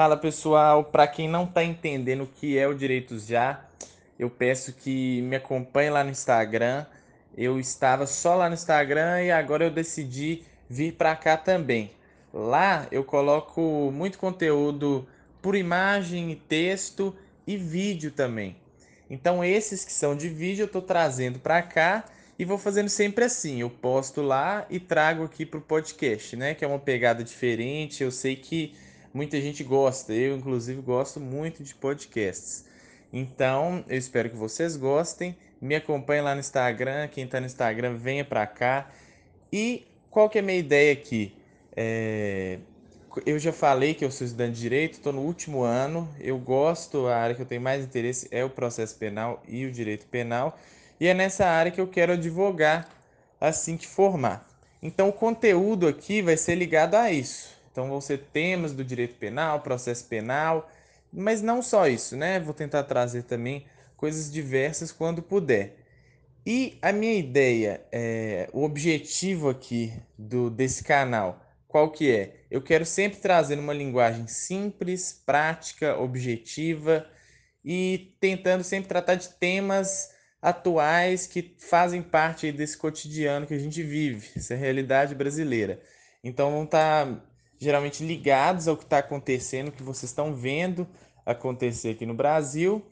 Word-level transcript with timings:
Fala 0.00 0.16
pessoal, 0.16 0.82
para 0.82 1.06
quem 1.06 1.28
não 1.28 1.44
está 1.44 1.62
entendendo 1.62 2.22
o 2.22 2.26
que 2.26 2.56
é 2.56 2.66
o 2.66 2.72
Direitos 2.72 3.26
Já, 3.26 3.66
eu 4.18 4.30
peço 4.30 4.72
que 4.72 5.20
me 5.20 5.36
acompanhe 5.36 5.90
lá 5.90 6.02
no 6.02 6.08
Instagram. 6.08 6.86
Eu 7.36 7.60
estava 7.60 8.06
só 8.06 8.34
lá 8.34 8.48
no 8.48 8.54
Instagram 8.54 9.22
e 9.24 9.30
agora 9.30 9.62
eu 9.62 9.70
decidi 9.70 10.42
vir 10.70 10.94
para 10.94 11.14
cá 11.14 11.36
também. 11.36 11.90
Lá 12.32 12.86
eu 12.90 13.04
coloco 13.04 13.90
muito 13.92 14.18
conteúdo 14.18 15.06
por 15.42 15.54
imagem, 15.54 16.34
texto 16.48 17.14
e 17.46 17.58
vídeo 17.58 18.10
também. 18.10 18.56
Então 19.10 19.44
esses 19.44 19.84
que 19.84 19.92
são 19.92 20.16
de 20.16 20.30
vídeo 20.30 20.62
eu 20.62 20.66
estou 20.66 20.80
trazendo 20.80 21.38
para 21.38 21.60
cá 21.60 22.06
e 22.38 22.44
vou 22.46 22.56
fazendo 22.56 22.88
sempre 22.88 23.26
assim. 23.26 23.60
Eu 23.60 23.68
posto 23.68 24.22
lá 24.22 24.64
e 24.70 24.80
trago 24.80 25.24
aqui 25.24 25.44
para 25.44 25.58
o 25.58 25.62
podcast, 25.62 26.36
né? 26.36 26.54
Que 26.54 26.64
é 26.64 26.68
uma 26.68 26.78
pegada 26.78 27.22
diferente. 27.22 28.02
Eu 28.02 28.10
sei 28.10 28.34
que 28.34 28.74
muita 29.12 29.40
gente 29.40 29.62
gosta. 29.64 30.12
Eu, 30.12 30.36
inclusive, 30.36 30.80
gosto 30.80 31.20
muito 31.20 31.62
de 31.62 31.74
podcasts. 31.74 32.64
Então, 33.12 33.84
eu 33.88 33.98
espero 33.98 34.30
que 34.30 34.36
vocês 34.36 34.76
gostem. 34.76 35.36
Me 35.60 35.74
acompanhem 35.74 36.22
lá 36.22 36.34
no 36.34 36.40
Instagram. 36.40 37.08
Quem 37.08 37.24
está 37.24 37.40
no 37.40 37.46
Instagram, 37.46 37.96
venha 37.96 38.24
para 38.24 38.46
cá. 38.46 38.90
E 39.52 39.86
qual 40.10 40.28
que 40.28 40.38
é 40.38 40.40
a 40.40 40.44
minha 40.44 40.58
ideia 40.58 40.92
aqui? 40.92 41.34
É... 41.76 42.58
Eu 43.26 43.40
já 43.40 43.52
falei 43.52 43.92
que 43.92 44.04
eu 44.04 44.10
sou 44.10 44.24
estudante 44.24 44.52
de 44.52 44.60
Direito, 44.60 44.92
estou 44.94 45.12
no 45.12 45.22
último 45.22 45.62
ano. 45.62 46.08
Eu 46.20 46.38
gosto, 46.38 47.08
a 47.08 47.16
área 47.16 47.34
que 47.34 47.42
eu 47.42 47.46
tenho 47.46 47.60
mais 47.60 47.84
interesse 47.84 48.28
é 48.30 48.44
o 48.44 48.50
processo 48.50 48.96
penal 48.96 49.42
e 49.48 49.66
o 49.66 49.72
direito 49.72 50.06
penal. 50.06 50.56
E 51.00 51.08
é 51.08 51.14
nessa 51.14 51.44
área 51.44 51.72
que 51.72 51.80
eu 51.80 51.88
quero 51.88 52.12
advogar 52.12 52.88
assim 53.40 53.76
que 53.76 53.86
formar. 53.86 54.48
Então, 54.80 55.08
o 55.08 55.12
conteúdo 55.12 55.88
aqui 55.88 56.22
vai 56.22 56.36
ser 56.36 56.54
ligado 56.54 56.94
a 56.94 57.10
isso. 57.10 57.59
Então 57.70 57.88
vão 57.88 58.00
ser 58.00 58.18
temas 58.32 58.72
do 58.72 58.84
direito 58.84 59.14
penal, 59.16 59.60
processo 59.60 60.06
penal, 60.06 60.70
mas 61.12 61.42
não 61.42 61.62
só 61.62 61.86
isso, 61.86 62.16
né? 62.16 62.40
Vou 62.40 62.54
tentar 62.54 62.84
trazer 62.84 63.22
também 63.22 63.66
coisas 63.96 64.30
diversas 64.30 64.90
quando 64.92 65.22
puder. 65.22 65.76
E 66.46 66.78
a 66.80 66.92
minha 66.92 67.14
ideia, 67.14 67.82
é, 67.92 68.48
o 68.52 68.64
objetivo 68.64 69.48
aqui 69.48 69.92
do 70.18 70.48
desse 70.48 70.82
canal, 70.82 71.44
qual 71.68 71.90
que 71.90 72.10
é? 72.10 72.44
Eu 72.50 72.62
quero 72.62 72.84
sempre 72.84 73.20
trazer 73.20 73.58
uma 73.58 73.72
linguagem 73.72 74.26
simples, 74.26 75.22
prática, 75.24 75.96
objetiva 75.98 77.06
e 77.64 78.14
tentando 78.18 78.64
sempre 78.64 78.88
tratar 78.88 79.16
de 79.16 79.28
temas 79.28 80.10
atuais 80.42 81.26
que 81.26 81.54
fazem 81.58 82.02
parte 82.02 82.50
desse 82.50 82.76
cotidiano 82.76 83.46
que 83.46 83.54
a 83.54 83.58
gente 83.58 83.82
vive, 83.82 84.30
essa 84.36 84.54
realidade 84.54 85.14
brasileira. 85.14 85.80
Então 86.24 86.50
vão 86.50 86.64
estar 86.64 87.06
tá 87.06 87.22
geralmente 87.60 88.02
ligados 88.02 88.66
ao 88.66 88.76
que 88.76 88.84
está 88.84 88.98
acontecendo, 88.98 89.70
que 89.70 89.82
vocês 89.82 90.10
estão 90.10 90.34
vendo 90.34 90.88
acontecer 91.26 91.90
aqui 91.90 92.06
no 92.06 92.14
Brasil. 92.14 92.82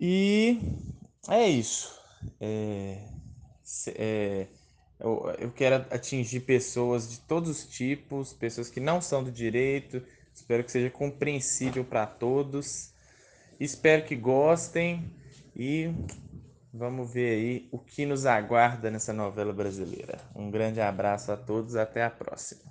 E 0.00 0.58
é 1.28 1.48
isso. 1.48 1.96
É, 2.40 3.08
é, 3.94 4.46
eu, 4.98 5.32
eu 5.38 5.52
quero 5.52 5.76
atingir 5.94 6.40
pessoas 6.40 7.08
de 7.08 7.20
todos 7.20 7.48
os 7.50 7.66
tipos, 7.66 8.32
pessoas 8.32 8.68
que 8.68 8.80
não 8.80 9.00
são 9.00 9.22
do 9.22 9.30
direito. 9.30 10.02
Espero 10.34 10.64
que 10.64 10.72
seja 10.72 10.90
compreensível 10.90 11.84
para 11.84 12.04
todos. 12.04 12.92
Espero 13.60 14.04
que 14.04 14.16
gostem 14.16 15.14
e 15.54 15.88
vamos 16.74 17.12
ver 17.12 17.30
aí 17.30 17.68
o 17.70 17.78
que 17.78 18.04
nos 18.04 18.26
aguarda 18.26 18.90
nessa 18.90 19.12
novela 19.12 19.52
brasileira. 19.52 20.18
Um 20.34 20.50
grande 20.50 20.80
abraço 20.80 21.30
a 21.30 21.36
todos, 21.36 21.76
até 21.76 22.04
a 22.04 22.10
próxima. 22.10 22.65